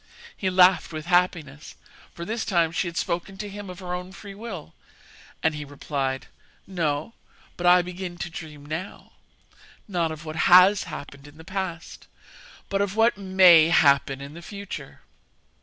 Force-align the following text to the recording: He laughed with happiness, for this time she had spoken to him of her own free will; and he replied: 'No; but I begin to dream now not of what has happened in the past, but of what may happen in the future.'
He 0.35 0.49
laughed 0.49 0.91
with 0.91 1.05
happiness, 1.05 1.75
for 2.11 2.25
this 2.25 2.43
time 2.43 2.71
she 2.71 2.87
had 2.87 2.97
spoken 2.97 3.37
to 3.37 3.47
him 3.47 3.69
of 3.69 3.77
her 3.77 3.93
own 3.93 4.13
free 4.13 4.33
will; 4.33 4.73
and 5.43 5.53
he 5.53 5.63
replied: 5.63 6.25
'No; 6.65 7.13
but 7.55 7.67
I 7.67 7.83
begin 7.83 8.17
to 8.17 8.29
dream 8.31 8.65
now 8.65 9.11
not 9.87 10.11
of 10.11 10.25
what 10.25 10.37
has 10.49 10.85
happened 10.85 11.27
in 11.27 11.37
the 11.37 11.43
past, 11.43 12.07
but 12.67 12.81
of 12.81 12.95
what 12.95 13.15
may 13.15 13.69
happen 13.69 14.21
in 14.21 14.33
the 14.33 14.41
future.' 14.41 15.01